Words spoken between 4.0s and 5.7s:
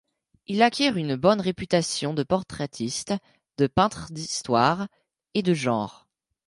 d'Histoire et de